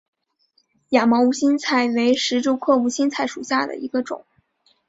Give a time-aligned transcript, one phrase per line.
[0.89, 4.25] 亚毛无心菜为石竹科无心菜属下的一个种。